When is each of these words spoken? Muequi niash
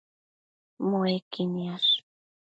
Muequi 0.89 1.43
niash 1.53 1.89